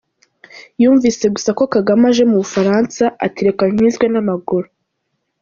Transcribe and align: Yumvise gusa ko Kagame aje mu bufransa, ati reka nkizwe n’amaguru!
Yumvise 0.81 1.25
gusa 1.35 1.49
ko 1.57 1.63
Kagame 1.73 2.03
aje 2.09 2.23
mu 2.29 2.37
bufransa, 2.41 3.03
ati 3.25 3.39
reka 3.47 3.63
nkizwe 3.73 4.05
n’amaguru! 4.09 4.67